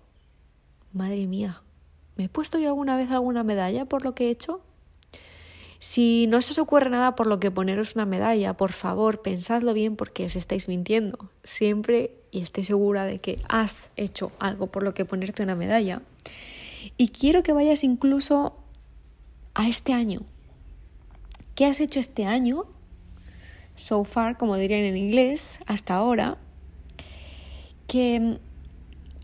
madre 0.93 1.27
mía, 1.27 1.63
¿me 2.17 2.25
he 2.25 2.29
puesto 2.29 2.57
yo 2.59 2.69
alguna 2.69 2.97
vez 2.97 3.11
alguna 3.11 3.43
medalla 3.43 3.85
por 3.85 4.05
lo 4.05 4.15
que 4.15 4.29
he 4.29 4.31
hecho? 4.31 4.61
Si 5.81 6.27
no 6.29 6.41
se 6.43 6.53
os 6.53 6.59
ocurre 6.59 6.91
nada 6.91 7.17
por 7.17 7.27
lo 7.27 7.41
que 7.41 7.51
poneros 7.51 7.97
una 7.97 8.05
medalla, 8.07 8.55
por 8.55 8.71
favor, 8.71 9.23
pensadlo 9.23 9.73
bien 9.75 9.97
porque 9.97 10.27
os 10.27 10.37
estáis 10.37 10.69
mintiendo. 10.69 11.31
Siempre, 11.43 12.13
y 12.31 12.43
estoy 12.43 12.65
segura 12.65 13.07
de 13.07 13.19
que 13.19 13.43
has 13.49 13.91
hecho 13.97 14.31
algo 14.39 14.67
por 14.67 14.83
lo 14.83 14.93
que 14.93 15.07
ponerte 15.07 15.43
una 15.43 15.57
medalla. 15.57 16.03
Y 17.01 17.09
quiero 17.09 17.43
que 17.43 17.55
vayas 17.55 17.83
incluso 17.83 18.59
a 19.55 19.71
este 19.71 19.95
año. 19.95 20.21
¿Qué 21.55 21.65
has 21.65 21.81
hecho 21.81 21.99
este 21.99 22.27
año? 22.27 22.65
So 23.75 24.05
far, 24.05 24.37
como 24.37 24.57
dirían 24.57 24.83
en 24.83 24.99
inglés, 24.99 25.61
hasta 25.65 25.95
ahora, 25.95 26.37
que 27.87 28.37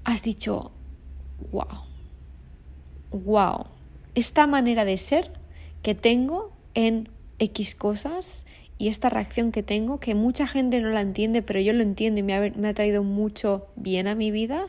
has 0.04 0.22
dicho, 0.22 0.72
wow, 1.52 1.66
wow, 3.10 3.66
esta 4.14 4.46
manera 4.46 4.86
de 4.86 4.96
ser 4.96 5.30
que 5.82 5.94
tengo 5.94 6.56
en 6.72 7.10
X 7.38 7.74
cosas 7.74 8.46
y 8.78 8.88
esta 8.88 9.10
reacción 9.10 9.52
que 9.52 9.62
tengo, 9.62 10.00
que 10.00 10.14
mucha 10.14 10.46
gente 10.46 10.80
no 10.80 10.88
la 10.88 11.02
entiende, 11.02 11.42
pero 11.42 11.60
yo 11.60 11.74
lo 11.74 11.82
entiendo 11.82 12.20
y 12.20 12.22
me 12.22 12.32
ha, 12.32 12.40
me 12.56 12.68
ha 12.68 12.72
traído 12.72 13.02
mucho 13.02 13.66
bien 13.76 14.08
a 14.08 14.14
mi 14.14 14.30
vida, 14.30 14.66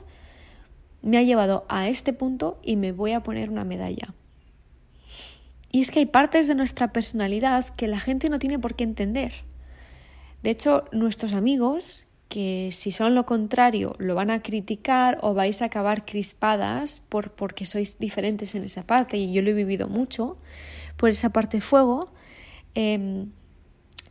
me 1.07 1.17
ha 1.17 1.23
llevado 1.23 1.65
a 1.69 1.87
este 1.87 2.13
punto 2.13 2.59
y 2.63 2.75
me 2.75 2.91
voy 2.91 3.13
a 3.13 3.23
poner 3.23 3.49
una 3.49 3.63
medalla. 3.63 4.13
Y 5.71 5.81
es 5.81 5.91
que 5.91 5.99
hay 5.99 6.05
partes 6.05 6.47
de 6.47 6.55
nuestra 6.55 6.91
personalidad 6.91 7.69
que 7.69 7.87
la 7.87 7.99
gente 7.99 8.29
no 8.29 8.39
tiene 8.39 8.59
por 8.59 8.75
qué 8.75 8.83
entender. 8.83 9.31
De 10.43 10.49
hecho, 10.49 10.85
nuestros 10.91 11.33
amigos, 11.33 12.07
que 12.29 12.69
si 12.71 12.91
son 12.91 13.15
lo 13.15 13.25
contrario 13.25 13.95
lo 13.99 14.15
van 14.15 14.31
a 14.31 14.41
criticar 14.41 15.17
o 15.21 15.33
vais 15.33 15.61
a 15.61 15.65
acabar 15.65 16.03
crispadas 16.03 17.01
por, 17.07 17.31
porque 17.31 17.65
sois 17.65 17.99
diferentes 17.99 18.53
en 18.55 18.65
esa 18.65 18.85
parte, 18.85 19.17
y 19.17 19.31
yo 19.31 19.41
lo 19.41 19.49
he 19.49 19.53
vivido 19.53 19.87
mucho, 19.87 20.37
por 20.97 21.09
esa 21.09 21.29
parte 21.29 21.61
fuego, 21.61 22.11
em, 22.75 23.31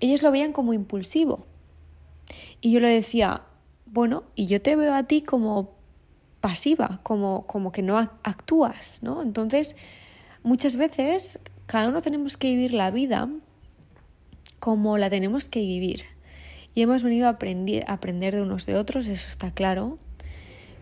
ellos 0.00 0.22
lo 0.22 0.30
veían 0.30 0.52
como 0.52 0.72
impulsivo. 0.72 1.46
Y 2.60 2.72
yo 2.72 2.80
le 2.80 2.88
decía, 2.88 3.42
bueno, 3.84 4.24
y 4.34 4.46
yo 4.46 4.62
te 4.62 4.76
veo 4.76 4.94
a 4.94 5.02
ti 5.04 5.22
como 5.22 5.75
pasiva, 6.46 7.00
como, 7.02 7.44
como 7.48 7.72
que 7.72 7.82
no 7.82 7.98
actúas, 7.98 9.02
¿no? 9.02 9.20
Entonces, 9.20 9.74
muchas 10.44 10.76
veces 10.76 11.40
cada 11.66 11.88
uno 11.88 12.00
tenemos 12.00 12.36
que 12.36 12.50
vivir 12.50 12.72
la 12.72 12.92
vida 12.92 13.28
como 14.60 14.96
la 14.96 15.10
tenemos 15.10 15.48
que 15.48 15.58
vivir. 15.58 16.04
Y 16.72 16.82
hemos 16.82 17.02
venido 17.02 17.26
a 17.26 17.30
aprender, 17.30 18.36
de 18.36 18.42
unos 18.42 18.64
de 18.64 18.76
otros, 18.76 19.08
eso 19.08 19.26
está 19.28 19.50
claro. 19.50 19.98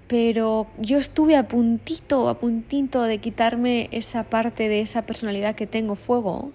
Pero 0.07 0.67
yo 0.79 0.99
estuve 0.99 1.35
a 1.35 1.49
puntito, 1.49 2.29
a 2.29 2.39
puntito 2.39 3.01
de 3.05 3.17
quitarme 3.17 3.89
esa 3.91 4.25
parte 4.25 4.69
de 4.69 4.83
esa 4.83 5.07
personalidad 5.07 5.55
que 5.55 5.67
tengo 5.67 5.97
fuego 5.97 6.53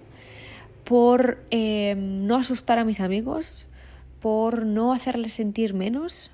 por 0.84 1.44
eh, 1.50 1.96
no 1.98 2.36
asustar 2.36 2.78
a 2.78 2.86
mis 2.86 3.00
amigos, 3.00 3.66
por 4.20 4.68
no 4.68 4.94
hacerles 4.94 5.34
sentir 5.34 5.74
menos 5.74 6.30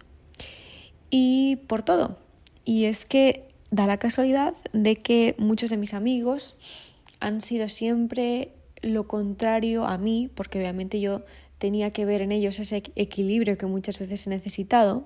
y 1.10 1.56
por 1.68 1.82
todo. 1.82 2.25
Y 2.66 2.86
es 2.86 3.06
que 3.06 3.48
da 3.72 3.88
la 3.88 3.98
casualidad 3.98 4.54
de 4.74 4.96
que 4.96 5.36
muchos 5.38 5.70
de 5.70 5.78
mis 5.78 5.94
amigos 5.94 6.56
han 7.20 7.40
sido 7.42 7.70
siempre 7.70 8.52
lo 8.82 9.08
contrario 9.08 9.86
a 9.86 9.98
mí, 9.98 10.30
porque 10.34 10.60
obviamente 10.60 11.00
yo 11.00 11.24
tenía 11.58 11.92
que 11.92 12.06
ver 12.06 12.22
en 12.22 12.32
ellos 12.32 12.60
ese 12.60 12.84
equilibrio 12.96 13.58
que 13.58 13.66
muchas 13.66 14.00
veces 14.00 14.28
he 14.28 14.30
necesitado, 14.30 15.06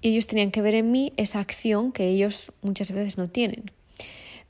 y 0.00 0.10
ellos 0.10 0.26
tenían 0.26 0.50
que 0.50 0.62
ver 0.62 0.74
en 0.74 0.90
mí 0.90 1.12
esa 1.16 1.40
acción 1.40 1.92
que 1.92 2.08
ellos 2.08 2.52
muchas 2.62 2.90
veces 2.92 3.18
no 3.18 3.28
tienen. 3.28 3.70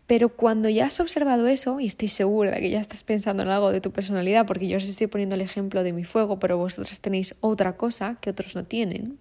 Pero 0.07 0.29
cuando 0.29 0.69
ya 0.69 0.87
has 0.87 1.01
observado 1.01 1.47
eso, 1.47 1.81
y 1.81 1.87
estoy 1.87 2.09
segura 2.09 2.53
de 2.53 2.61
que 2.61 2.71
ya 2.71 2.81
estás 2.81 3.03
pensando 3.03 3.43
en 3.43 3.49
algo 3.49 3.73
de 3.73 3.81
tu 3.81 3.91
personalidad, 3.91 4.47
porque 4.47 4.69
yo 4.69 4.77
os 4.77 4.89
estoy 4.89 5.07
poniendo 5.07 5.37
el 5.37 5.41
ejemplo 5.41 5.83
de 5.83 5.93
mi 5.93 6.05
fuego, 6.05 6.39
pero 6.39 6.59
vosotros 6.59 7.01
tenéis 7.01 7.35
otra 7.41 7.77
cosa 7.77 8.17
que 8.21 8.31
otros 8.31 8.55
no 8.55 8.65
tienen, 8.65 9.19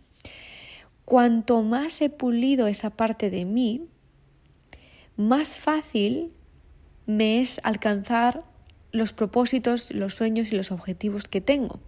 cuanto 1.10 1.64
más 1.64 2.02
he 2.02 2.10
pulido 2.12 2.68
esa 2.68 2.92
parte 2.92 3.32
de 3.32 3.44
mí, 3.44 3.88
más 5.18 5.58
fácil 5.58 6.32
me 7.08 7.40
es 7.40 7.60
alcanzar 7.64 8.44
los 8.92 9.12
propósitos, 9.12 9.90
los 9.92 10.14
sueños 10.14 10.54
y 10.54 10.56
los 10.56 10.72
objetivos 10.72 11.28
que 11.28 11.42
tengo. 11.42 11.80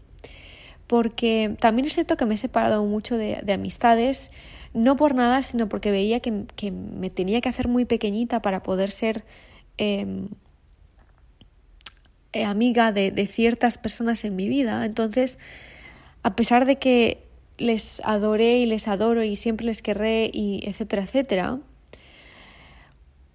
Porque 0.87 1.55
también 1.59 1.85
es 1.85 1.93
cierto 1.93 2.17
que 2.17 2.25
me 2.25 2.33
he 2.33 2.37
separado 2.37 2.83
mucho 2.83 3.15
de, 3.15 3.45
amistades, 3.53 4.31
no 4.73 4.97
por 4.97 5.13
nada, 5.13 5.43
sino 5.43 5.69
porque 5.69 5.91
veía 5.91 6.19
que, 6.19 6.31
me 6.71 7.11
tenía 7.11 7.41
que 7.41 7.49
hacer 7.49 7.67
muy 7.67 7.85
pequeñita 7.85 8.41
para 8.41 8.63
poder 8.63 8.89
ser 8.89 9.23
em, 9.77 10.29
eh, 12.33 12.43
amiga 12.43 12.91
de, 12.91 13.11
de 13.11 13.27
ciertas 13.27 13.77
personas 13.77 14.25
en 14.25 14.35
mi 14.35 14.49
vida. 14.49 14.83
Entonces, 14.83 15.37
a 16.23 16.35
pesar 16.35 16.65
de 16.65 16.77
que 16.77 17.30
les 17.61 18.01
adoré 18.03 18.59
y 18.59 18.65
les 18.65 18.87
adoro 18.87 19.23
y 19.23 19.35
siempre 19.35 19.65
les 19.65 19.81
querré 19.81 20.29
y 20.33 20.61
etcétera, 20.65 21.03
etcétera, 21.03 21.59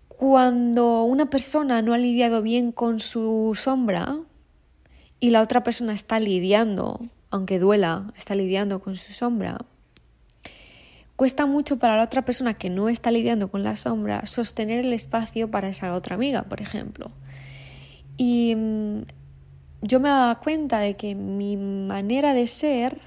cuando 0.09 1.05
una 1.05 1.31
persona 1.31 1.83
no 1.83 1.95
ha 1.95 1.99
lidiado 1.99 2.43
bien 2.43 2.73
con 2.73 3.01
su 3.01 3.53
sombra 3.55 4.19
y 5.21 5.31
la 5.31 5.43
otra 5.43 5.63
persona 5.63 5.93
está 5.93 6.19
lidiando, 6.21 7.01
aunque 7.31 7.59
duela, 7.59 8.13
está 8.17 8.35
lidiando 8.35 8.81
con 8.81 8.97
su 8.97 9.13
sombra, 9.13 9.59
cuesta 11.17 11.47
mucho 11.47 11.79
para 11.79 11.97
la 11.97 12.05
otra 12.05 12.25
persona 12.25 12.55
que 12.55 12.71
no 12.71 12.89
está 12.89 13.11
lidiando 13.11 13.49
con 13.49 13.63
la 13.63 13.77
sombra 13.77 14.27
sostener 14.27 14.85
el 14.85 14.93
espacio 14.93 15.51
para 15.51 15.69
esa 15.69 15.93
otra 15.95 16.15
amiga, 16.15 16.45
por 16.45 16.61
ejemplo. 16.61 17.11
Y 18.17 18.55
mm, 18.57 19.03
yo 19.83 20.01
me 20.01 20.09
daba 20.09 20.39
cuenta 20.41 20.79
de 20.79 20.97
que 20.97 21.15
mi 21.15 21.57
manera 21.57 22.33
de 22.33 22.47
ser 22.47 23.01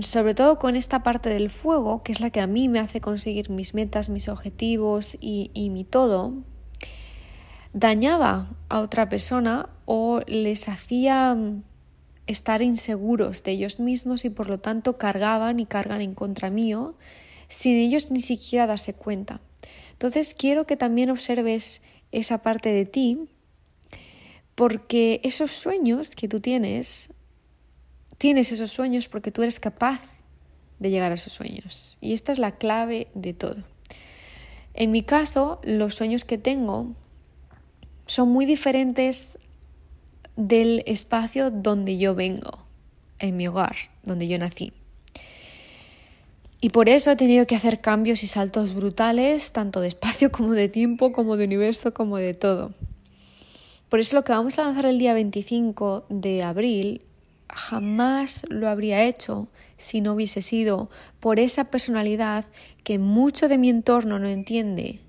sobre 0.00 0.34
todo 0.34 0.58
con 0.58 0.76
esta 0.76 1.02
parte 1.02 1.28
del 1.28 1.50
fuego, 1.50 2.02
que 2.02 2.12
es 2.12 2.20
la 2.20 2.30
que 2.30 2.40
a 2.40 2.46
mí 2.46 2.68
me 2.68 2.80
hace 2.80 3.00
conseguir 3.00 3.50
mis 3.50 3.74
metas, 3.74 4.08
mis 4.08 4.28
objetivos 4.28 5.16
y, 5.20 5.50
y 5.54 5.70
mi 5.70 5.84
todo, 5.84 6.34
dañaba 7.72 8.50
a 8.68 8.80
otra 8.80 9.08
persona 9.08 9.68
o 9.84 10.20
les 10.26 10.68
hacía 10.68 11.34
mm, 11.34 11.62
estar 12.26 12.62
inseguros 12.62 13.42
de 13.42 13.52
ellos 13.52 13.80
mismos 13.80 14.24
y 14.24 14.30
por 14.30 14.48
lo 14.48 14.58
tanto 14.58 14.98
cargaban 14.98 15.60
y 15.60 15.66
cargan 15.66 16.00
en 16.00 16.14
contra 16.14 16.50
mío 16.50 16.96
sin 17.48 17.76
ellos 17.76 18.10
ni 18.10 18.20
siquiera 18.20 18.66
darse 18.66 18.94
cuenta. 18.94 19.40
Entonces 19.92 20.34
quiero 20.34 20.66
que 20.66 20.76
también 20.76 21.10
observes 21.10 21.82
esa 22.12 22.42
parte 22.42 22.70
de 22.70 22.86
ti 22.86 23.28
porque 24.54 25.20
esos 25.22 25.52
sueños 25.52 26.14
que 26.16 26.28
tú 26.28 26.40
tienes, 26.40 27.10
tienes 28.18 28.52
esos 28.52 28.70
sueños 28.70 29.08
porque 29.08 29.30
tú 29.30 29.42
eres 29.42 29.60
capaz 29.60 30.00
de 30.78 30.90
llegar 30.90 31.12
a 31.12 31.14
esos 31.14 31.32
sueños. 31.32 31.96
Y 32.00 32.12
esta 32.12 32.32
es 32.32 32.38
la 32.38 32.52
clave 32.52 33.08
de 33.14 33.32
todo. 33.32 33.62
En 34.74 34.90
mi 34.90 35.02
caso, 35.02 35.60
los 35.64 35.94
sueños 35.94 36.24
que 36.24 36.38
tengo 36.38 36.94
son 38.06 38.28
muy 38.28 38.46
diferentes 38.46 39.38
del 40.36 40.82
espacio 40.86 41.50
donde 41.50 41.96
yo 41.96 42.14
vengo, 42.14 42.58
en 43.18 43.36
mi 43.36 43.48
hogar, 43.48 43.76
donde 44.02 44.28
yo 44.28 44.38
nací. 44.38 44.72
Y 46.60 46.70
por 46.70 46.88
eso 46.88 47.10
he 47.10 47.16
tenido 47.16 47.46
que 47.46 47.56
hacer 47.56 47.80
cambios 47.80 48.22
y 48.22 48.26
saltos 48.26 48.74
brutales, 48.74 49.52
tanto 49.52 49.80
de 49.80 49.88
espacio 49.88 50.30
como 50.32 50.52
de 50.52 50.68
tiempo, 50.68 51.12
como 51.12 51.36
de 51.36 51.44
universo, 51.44 51.94
como 51.94 52.18
de 52.18 52.34
todo. 52.34 52.72
Por 53.88 54.00
eso 54.00 54.16
lo 54.16 54.24
que 54.24 54.32
vamos 54.32 54.58
a 54.58 54.64
lanzar 54.64 54.86
el 54.86 54.98
día 54.98 55.14
25 55.14 56.06
de 56.08 56.42
abril 56.42 57.02
jamás 57.54 58.44
lo 58.48 58.68
habría 58.68 59.04
hecho 59.04 59.48
si 59.76 60.00
no 60.00 60.14
hubiese 60.14 60.42
sido 60.42 60.90
por 61.20 61.38
esa 61.38 61.64
personalidad 61.64 62.46
que 62.84 62.98
mucho 62.98 63.48
de 63.48 63.58
mi 63.58 63.68
entorno 63.68 64.18
no 64.18 64.28
entiende, 64.28 65.00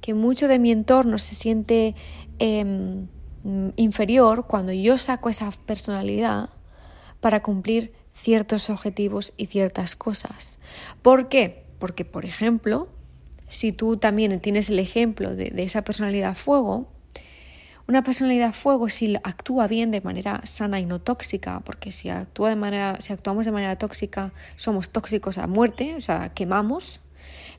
que 0.00 0.14
mucho 0.14 0.48
de 0.48 0.58
mi 0.58 0.70
entorno 0.70 1.18
se 1.18 1.34
siente 1.34 1.94
em, 2.38 3.08
inferior 3.76 4.46
cuando 4.46 4.72
yo 4.72 4.98
saco 4.98 5.28
esa 5.28 5.50
personalidad 5.50 6.50
para 7.20 7.42
cumplir 7.42 7.92
ciertos 8.12 8.70
objetivos 8.70 9.32
y 9.36 9.46
ciertas 9.46 9.96
cosas. 9.96 10.58
¿Por 11.02 11.28
qué? 11.28 11.64
Porque, 11.78 12.04
por 12.04 12.24
ejemplo, 12.24 12.88
si 13.48 13.72
tú 13.72 13.96
también 13.96 14.40
tienes 14.40 14.70
el 14.70 14.78
ejemplo 14.78 15.34
de, 15.34 15.50
de 15.50 15.62
esa 15.62 15.82
personalidad 15.82 16.36
fuego, 16.36 16.92
una 17.88 18.02
personalidad 18.02 18.52
fuego, 18.52 18.88
si 18.88 19.16
actúa 19.16 19.66
bien 19.66 19.90
de 19.90 20.00
manera 20.00 20.40
sana 20.44 20.80
y 20.80 20.86
no 20.86 21.00
tóxica, 21.00 21.60
porque 21.60 21.90
si, 21.90 22.10
actúa 22.10 22.50
de 22.50 22.56
manera, 22.56 22.96
si 23.00 23.12
actuamos 23.12 23.44
de 23.44 23.52
manera 23.52 23.76
tóxica, 23.76 24.32
somos 24.56 24.90
tóxicos 24.90 25.38
a 25.38 25.46
muerte, 25.46 25.94
o 25.96 26.00
sea, 26.00 26.32
quemamos. 26.34 27.00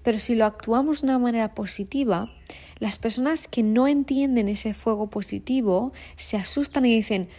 Pero 0.03 0.19
si 0.19 0.35
lo 0.35 0.45
actuamos 0.45 1.01
de 1.01 1.07
una 1.07 1.19
manera 1.19 1.53
positiva, 1.53 2.31
las 2.79 2.99
personas 2.99 3.47
que 3.47 3.63
no 3.63 3.87
entienden 3.87 4.49
ese 4.49 4.73
fuego 4.73 5.09
positivo 5.09 5.93
se 6.15 6.37
asustan 6.37 6.85
y 6.85 6.95
dicen, 6.95 7.29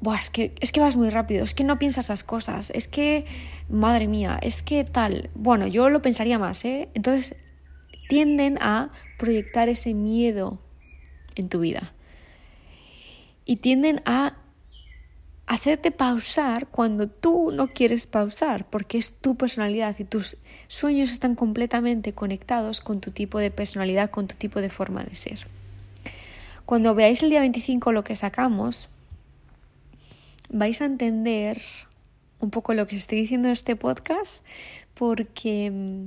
Buah, 0.00 0.18
es 0.18 0.30
que, 0.30 0.54
es 0.60 0.72
que 0.72 0.80
vas 0.80 0.96
muy 0.96 1.10
rápido, 1.10 1.44
es 1.44 1.52
que 1.52 1.64
no 1.64 1.78
piensas 1.78 2.08
las 2.08 2.24
cosas, 2.24 2.70
es 2.70 2.88
que, 2.88 3.26
madre 3.68 4.08
mía, 4.08 4.38
es 4.40 4.62
que 4.62 4.84
tal. 4.84 5.28
Bueno, 5.34 5.66
yo 5.66 5.90
lo 5.90 6.00
pensaría 6.00 6.38
más, 6.38 6.64
¿eh? 6.64 6.88
Entonces 6.94 7.34
tienden 8.08 8.56
a 8.62 8.88
proyectar 9.18 9.68
ese 9.68 9.92
miedo 9.92 10.58
en 11.36 11.50
tu 11.50 11.60
vida 11.60 11.92
y 13.50 13.56
tienden 13.56 14.00
a 14.04 14.36
hacerte 15.48 15.90
pausar 15.90 16.68
cuando 16.68 17.08
tú 17.08 17.50
no 17.50 17.66
quieres 17.66 18.06
pausar, 18.06 18.64
porque 18.70 18.96
es 18.96 19.14
tu 19.14 19.34
personalidad 19.34 19.98
y 19.98 20.04
tus 20.04 20.36
sueños 20.68 21.10
están 21.10 21.34
completamente 21.34 22.12
conectados 22.12 22.80
con 22.80 23.00
tu 23.00 23.10
tipo 23.10 23.40
de 23.40 23.50
personalidad, 23.50 24.12
con 24.12 24.28
tu 24.28 24.36
tipo 24.36 24.60
de 24.60 24.70
forma 24.70 25.02
de 25.02 25.16
ser. 25.16 25.48
Cuando 26.64 26.94
veáis 26.94 27.24
el 27.24 27.30
día 27.30 27.40
25 27.40 27.90
lo 27.90 28.04
que 28.04 28.14
sacamos, 28.14 28.88
vais 30.48 30.80
a 30.80 30.84
entender 30.84 31.60
un 32.38 32.50
poco 32.50 32.72
lo 32.72 32.86
que 32.86 32.94
os 32.94 33.02
estoy 33.02 33.22
diciendo 33.22 33.48
en 33.48 33.52
este 33.52 33.74
podcast, 33.74 34.46
porque 34.94 35.72
mm, 35.72 36.06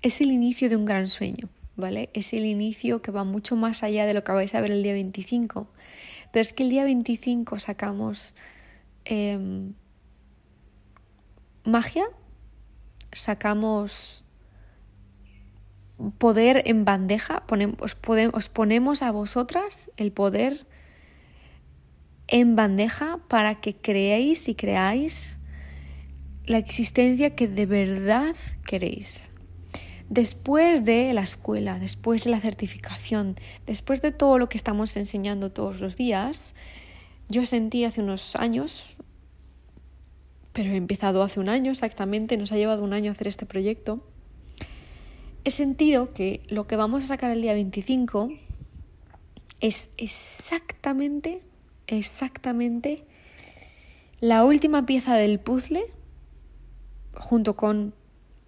es 0.00 0.22
el 0.22 0.32
inicio 0.32 0.70
de 0.70 0.76
un 0.76 0.86
gran 0.86 1.10
sueño, 1.10 1.50
¿vale? 1.76 2.08
Es 2.14 2.32
el 2.32 2.46
inicio 2.46 3.02
que 3.02 3.10
va 3.10 3.24
mucho 3.24 3.56
más 3.56 3.82
allá 3.82 4.06
de 4.06 4.14
lo 4.14 4.24
que 4.24 4.32
vais 4.32 4.54
a 4.54 4.62
ver 4.62 4.70
el 4.70 4.82
día 4.82 4.94
25 4.94 5.68
pero 6.32 6.42
es 6.42 6.52
que 6.52 6.62
el 6.62 6.70
día 6.70 6.84
25 6.84 7.58
sacamos 7.58 8.34
em, 9.04 9.74
magia, 11.64 12.04
sacamos 13.12 14.24
poder 16.18 16.62
en 16.66 16.84
bandeja, 16.84 17.42
os, 17.78 17.96
os 18.32 18.48
ponemos 18.48 19.02
a 19.02 19.10
vosotras 19.10 19.90
el 19.96 20.12
poder 20.12 20.66
en 22.28 22.56
bandeja 22.56 23.18
para 23.28 23.60
que 23.60 23.74
creéis 23.76 24.48
y 24.48 24.54
creáis 24.54 25.36
la 26.46 26.58
existencia 26.58 27.34
que 27.34 27.48
de 27.48 27.66
verdad 27.66 28.36
queréis. 28.64 29.29
Después 30.10 30.84
de 30.84 31.14
la 31.14 31.20
escuela, 31.20 31.78
después 31.78 32.24
de 32.24 32.30
la 32.30 32.40
certificación, 32.40 33.36
después 33.64 34.02
de 34.02 34.10
todo 34.10 34.38
lo 34.38 34.48
que 34.48 34.58
estamos 34.58 34.96
enseñando 34.96 35.52
todos 35.52 35.80
los 35.80 35.96
días, 35.96 36.56
yo 37.28 37.46
sentí 37.46 37.84
hace 37.84 38.00
unos 38.00 38.34
años, 38.34 38.96
pero 40.52 40.72
he 40.72 40.76
empezado 40.76 41.22
hace 41.22 41.38
un 41.38 41.48
año 41.48 41.70
exactamente, 41.70 42.36
nos 42.36 42.50
ha 42.50 42.56
llevado 42.56 42.82
un 42.82 42.92
año 42.92 43.12
hacer 43.12 43.28
este 43.28 43.46
proyecto, 43.46 44.04
he 45.44 45.52
sentido 45.52 46.12
que 46.12 46.42
lo 46.48 46.66
que 46.66 46.74
vamos 46.74 47.04
a 47.04 47.06
sacar 47.06 47.30
el 47.30 47.40
día 47.40 47.54
25 47.54 48.30
es 49.60 49.90
exactamente, 49.96 51.40
exactamente 51.86 53.04
la 54.18 54.44
última 54.44 54.86
pieza 54.86 55.14
del 55.14 55.38
puzzle 55.38 55.84
junto 57.14 57.54
con 57.54 57.94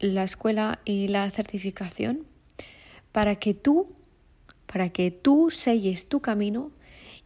la 0.03 0.25
escuela 0.25 0.81
y 0.85 1.09
la 1.09 1.31
certificación 1.31 2.27
para 3.13 3.37
que 3.37 3.55
tú, 3.55 3.95
para 4.67 4.91
que 4.91 5.11
tú 5.13 5.51
selles 5.51 6.09
tu 6.09 6.21
camino 6.21 6.73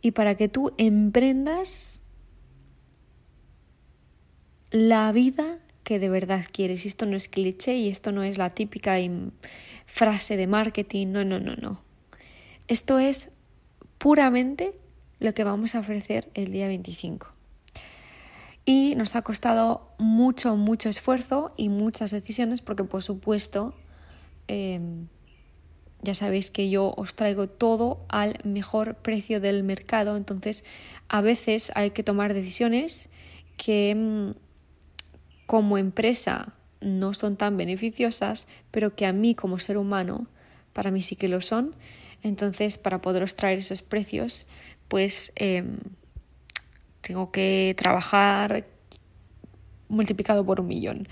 y 0.02 0.10
para 0.10 0.34
que 0.34 0.48
tú 0.48 0.72
emprendas 0.76 2.02
la 4.70 5.10
vida 5.12 5.58
que 5.84 5.98
de 5.98 6.10
verdad 6.10 6.44
quieres. 6.52 6.84
Y 6.84 6.88
esto 6.88 7.06
no 7.06 7.16
es 7.16 7.28
cliché 7.28 7.76
y 7.76 7.88
esto 7.88 8.12
no 8.12 8.22
es 8.22 8.36
la 8.36 8.50
típica 8.50 8.96
frase 9.86 10.36
de 10.36 10.46
marketing, 10.46 11.08
no, 11.08 11.24
no, 11.24 11.40
no, 11.40 11.56
no. 11.56 11.82
Esto 12.68 12.98
es 12.98 13.30
puramente 13.96 14.78
lo 15.18 15.32
que 15.32 15.44
vamos 15.44 15.74
a 15.74 15.80
ofrecer 15.80 16.30
el 16.34 16.52
día 16.52 16.68
25 16.68 17.36
y 18.66 18.94
nos 18.96 19.16
ha 19.16 19.22
costado 19.22 19.88
mucho, 19.98 20.57
mucho 20.57 20.88
esfuerzo 20.90 21.55
y 21.57 21.68
muchas 21.70 22.11
decisiones 22.11 22.61
porque 22.61 22.85
por 22.85 23.02
supuesto 23.02 23.74
em, 24.48 25.07
ya 26.02 26.14
sabéis 26.14 26.50
que 26.50 26.68
yo 26.68 26.92
os 26.96 27.14
traigo 27.14 27.48
todo 27.48 28.05
al 28.09 28.38
mejor 28.44 28.96
precio 28.96 29.40
del 29.40 29.62
mercado, 29.62 30.16
entonces 30.16 30.64
a 31.09 31.20
veces 31.22 31.72
hay 31.74 31.92
que 31.92 32.02
tomar 32.02 32.35
decisiones 32.35 33.09
que 33.57 33.90
em, 33.90 34.35
como 35.46 35.79
empresa 35.79 36.52
no 36.81 37.14
son 37.14 37.37
tan 37.37 37.57
beneficiosas, 37.57 38.48
pero 38.70 38.94
que 38.94 39.07
a 39.07 39.12
mí 39.12 39.35
como 39.35 39.59
ser 39.59 39.79
humano, 39.79 40.26
para 40.72 40.90
mí 40.90 41.00
sí 41.00 41.16
que 41.16 41.29
lo 41.29 41.40
son. 41.40 41.74
Entonces, 42.22 42.76
para 42.79 43.00
poderos 43.00 43.35
traer 43.35 43.61
esos 43.61 43.83
precios, 43.83 44.46
pues 44.88 45.33
em, 45.37 45.79
tengo 47.06 47.30
que 47.30 47.74
trabajar 47.78 48.66
multiplicado 49.88 50.44
por 50.44 50.60
un 50.60 50.66
millón. 50.66 51.08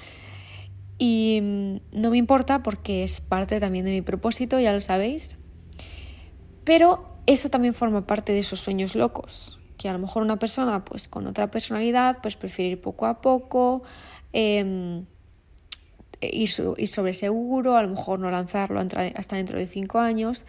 Y 0.99 1.41
mm, 1.41 1.77
no 1.93 2.11
me 2.11 2.19
importa 2.19 2.63
porque 2.63 3.05
es 3.05 3.21
parte 3.21 3.61
también 3.61 3.85
de 3.85 3.93
mi 3.93 4.03
propósito, 4.03 4.59
ya 4.59 4.73
lo 4.73 4.81
sabéis. 4.81 5.37
Pero 6.65 7.19
eso 7.27 7.49
también 7.49 7.75
forma 7.75 8.07
parte 8.07 8.33
de 8.33 8.41
esos 8.41 8.59
sueños 8.61 8.97
locos, 8.97 9.61
que 9.79 9.89
a 9.89 9.93
lo 9.93 9.99
mejor 10.01 10.23
una 10.23 10.39
persona 10.39 10.85
pues 10.85 11.09
con 11.09 11.27
otra 11.27 11.51
personalidad 11.51 12.19
pues 12.23 12.37
prefiere 12.37 12.73
ir 12.73 12.81
poco 12.81 13.07
a 13.07 13.21
poco, 13.21 13.83
eh, 14.33 15.05
ir, 16.21 16.49
sobre 16.49 17.13
seguro, 17.13 17.77
a 17.77 17.83
lo 17.83 17.89
mejor 17.91 18.19
no 18.19 18.31
lanzarlo 18.31 18.81
hasta 18.81 19.37
dentro 19.37 19.59
de 19.59 19.67
cinco 19.67 20.01
años, 20.01 20.47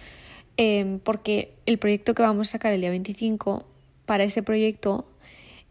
em, 0.57 0.99
porque 0.99 1.57
el 1.65 1.77
proyecto 1.77 2.15
que 2.15 2.23
vamos 2.23 2.49
a 2.49 2.51
sacar 2.53 2.73
el 2.73 2.81
día 2.81 2.89
25, 2.89 3.65
para 4.05 4.23
ese 4.23 4.43
proyecto 4.43 5.05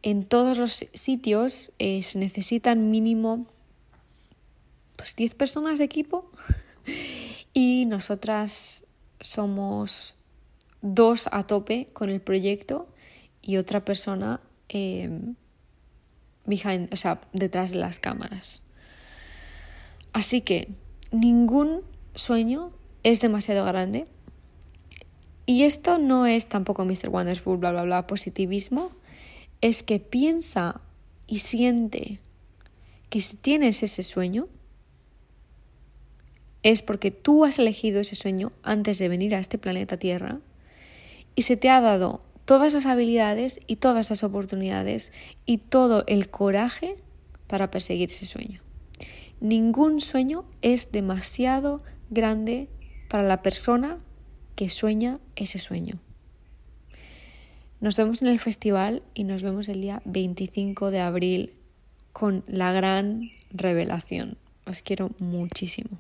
en 0.05 0.27
todos 0.27 0.59
los 0.59 0.87
sitios 0.93 1.73
eh, 1.79 2.03
se 2.03 2.19
necesitan 2.19 2.91
mínimo 2.91 3.47
pues 4.97 5.17
10 5.17 5.35
personas 5.35 5.79
de 5.79 5.87
equipo 5.87 6.31
y 7.55 7.87
nosotras 7.87 8.83
somos 9.21 10.17
dos 10.83 11.27
a 11.33 11.47
tope 11.47 11.89
con 11.95 12.11
el 12.11 12.21
proyecto 12.21 12.87
y 13.41 13.57
otra 13.57 13.83
persona 13.87 14.43
em, 14.69 15.37
behind, 16.45 16.93
o 16.93 16.97
sea, 16.97 17.23
detrás 17.33 17.71
de 17.71 17.79
las 17.79 17.99
cámaras. 17.99 18.61
Así 20.13 20.43
que 20.43 20.69
ningún 21.13 21.81
sueño 22.15 22.73
es 23.05 23.23
demasiado 23.23 23.65
grande. 23.65 24.05
Y 25.47 25.63
esto 25.63 25.97
no 25.97 26.27
es 26.27 26.47
tampoco 26.47 26.85
Mr. 26.85 27.09
Wonderful, 27.09 27.57
bla, 27.57 27.73
bla, 27.73 27.85
bla, 27.85 28.07
positivismo. 28.07 28.93
Es 29.61 29.83
que 29.83 30.01
piensa 30.01 30.81
y 31.27 31.39
siente 31.39 32.21
que 33.11 33.21
si 33.21 33.37
tienes 33.37 33.83
ese 33.83 34.03
sueño, 34.03 34.47
es 36.63 36.83
porque 36.83 37.11
tú 37.11 37.45
has 37.45 37.59
elegido 37.59 38.01
ese 38.01 38.17
sueño 38.17 38.51
antes 38.63 38.99
de 38.99 39.09
venir 39.09 39.35
a 39.35 39.39
este 39.39 39.59
planeta 39.59 39.99
Tierra 39.99 40.41
y 41.37 41.43
se 41.43 41.57
te 41.57 41.69
ha 41.69 41.81
dado 41.81 42.23
todas 42.45 42.75
las 42.75 42.87
habilidades 42.87 43.61
y 43.67 43.77
todas 43.77 44.11
las 44.11 44.25
oportunidades 44.25 45.13
y 45.47 45.59
todo 45.59 46.05
el 46.07 46.31
coraje 46.31 46.97
para 47.47 47.71
perseguir 47.71 48.11
ese 48.11 48.27
sueño. 48.27 48.63
Ningún 49.41 50.01
sueño 50.01 50.45
es 50.63 50.91
demasiado 50.91 51.83
grande 52.11 52.69
para 53.09 53.25
la 53.25 53.43
persona 53.43 53.99
que 54.57 54.69
sueña 54.69 55.21
ese 55.37 55.59
sueño. 55.59 56.01
Nos 57.85 57.99
vemos 57.99 58.23
en 58.23 58.29
el 58.29 58.41
festival 58.41 59.03
y 59.13 59.25
nos 59.25 59.43
vemos 59.43 59.69
el 59.69 59.83
día 59.83 60.01
25 60.07 60.91
de 60.91 61.01
abril 61.01 61.53
con 62.15 62.43
la 62.47 62.73
gran 62.73 63.31
revelación. 63.51 64.39
Os 64.65 64.81
quiero 64.81 65.11
muchísimo. 65.19 65.99